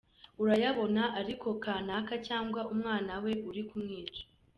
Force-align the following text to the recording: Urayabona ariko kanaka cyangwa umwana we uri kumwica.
Urayabona 0.41 1.03
ariko 1.21 1.47
kanaka 1.63 2.13
cyangwa 2.27 2.61
umwana 2.73 3.13
we 3.23 3.31
uri 3.49 3.61
kumwica. 3.69 4.21